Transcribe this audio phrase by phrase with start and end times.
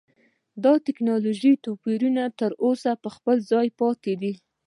[0.63, 4.33] دا ټکنالوژیکي توپیرونه تر اوسه په خپل ځای پاتې دي.